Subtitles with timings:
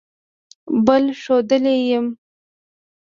[0.85, 1.97] بل ښودلئ شی